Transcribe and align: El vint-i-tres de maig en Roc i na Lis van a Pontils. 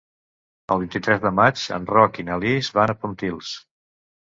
El 0.75 0.79
vint-i-tres 0.83 1.21
de 1.25 1.31
maig 1.41 1.67
en 1.77 1.87
Roc 1.97 2.19
i 2.25 2.27
na 2.31 2.39
Lis 2.47 2.73
van 2.81 2.97
a 2.97 2.99
Pontils. 3.05 3.55